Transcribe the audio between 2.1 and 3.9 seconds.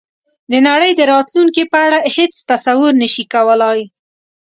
هېڅ تصور نه شي کولای.